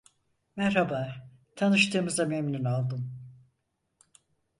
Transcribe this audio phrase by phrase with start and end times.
[0.55, 1.15] Merhaba,
[1.55, 3.11] tanıştığımıza memnun oldum.